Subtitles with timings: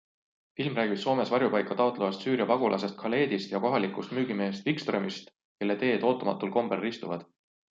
[0.59, 5.31] Film räägib Soomes varjupaika taotlevast Süüria pagulasest Khaledist ja kohalikust müügimehest Wikströmist,
[5.61, 7.27] kelle teed ootamatul kombel ristuvad.